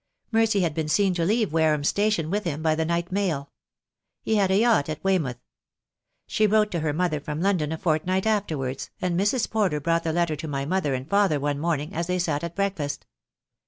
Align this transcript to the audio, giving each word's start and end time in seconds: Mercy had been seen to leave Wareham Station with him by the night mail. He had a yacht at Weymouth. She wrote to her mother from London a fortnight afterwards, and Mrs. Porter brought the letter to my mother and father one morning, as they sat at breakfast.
Mercy 0.31 0.61
had 0.61 0.73
been 0.73 0.87
seen 0.87 1.13
to 1.13 1.23
leave 1.23 1.53
Wareham 1.53 1.83
Station 1.83 2.31
with 2.31 2.43
him 2.43 2.63
by 2.63 2.73
the 2.73 2.85
night 2.85 3.11
mail. 3.11 3.51
He 4.23 4.37
had 4.37 4.49
a 4.49 4.57
yacht 4.57 4.89
at 4.89 5.03
Weymouth. 5.03 5.37
She 6.25 6.47
wrote 6.47 6.71
to 6.71 6.79
her 6.79 6.91
mother 6.91 7.19
from 7.19 7.39
London 7.39 7.71
a 7.71 7.77
fortnight 7.77 8.25
afterwards, 8.25 8.89
and 8.99 9.15
Mrs. 9.15 9.47
Porter 9.47 9.79
brought 9.79 10.03
the 10.03 10.11
letter 10.11 10.35
to 10.37 10.47
my 10.47 10.65
mother 10.65 10.95
and 10.95 11.07
father 11.07 11.39
one 11.39 11.59
morning, 11.59 11.93
as 11.93 12.07
they 12.07 12.17
sat 12.17 12.43
at 12.43 12.55
breakfast. 12.55 13.05